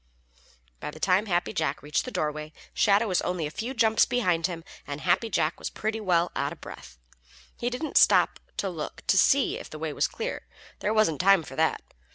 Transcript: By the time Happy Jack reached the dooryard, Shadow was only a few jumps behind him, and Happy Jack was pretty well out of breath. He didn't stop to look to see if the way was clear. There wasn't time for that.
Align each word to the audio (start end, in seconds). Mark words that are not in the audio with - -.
By 0.79 0.89
the 0.89 0.99
time 0.99 1.27
Happy 1.27 1.53
Jack 1.53 1.83
reached 1.83 2.05
the 2.05 2.11
dooryard, 2.11 2.53
Shadow 2.73 3.07
was 3.07 3.21
only 3.21 3.45
a 3.45 3.51
few 3.51 3.75
jumps 3.75 4.03
behind 4.03 4.47
him, 4.47 4.63
and 4.87 5.01
Happy 5.01 5.29
Jack 5.29 5.59
was 5.59 5.69
pretty 5.69 5.99
well 6.01 6.31
out 6.35 6.51
of 6.51 6.59
breath. 6.59 6.97
He 7.55 7.69
didn't 7.69 7.97
stop 7.97 8.39
to 8.57 8.67
look 8.67 9.05
to 9.05 9.15
see 9.15 9.59
if 9.59 9.69
the 9.69 9.77
way 9.77 9.93
was 9.93 10.07
clear. 10.07 10.47
There 10.79 10.91
wasn't 10.91 11.21
time 11.21 11.43
for 11.43 11.55
that. 11.55 11.83